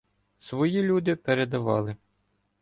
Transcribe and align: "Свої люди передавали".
"Свої 0.39 0.83
люди 0.83 1.15
передавали". 1.15 1.95